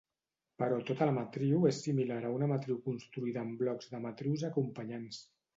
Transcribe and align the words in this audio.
Però 0.61 0.79
tota 0.87 1.07
matriu 1.17 1.67
és 1.71 1.83
similar 1.89 2.17
a 2.29 2.33
una 2.37 2.49
matriu 2.53 2.81
construïda 2.89 3.45
amb 3.45 3.63
blocs 3.63 3.93
de 3.95 4.03
matrius 4.07 4.51
acompanyants. 4.53 5.25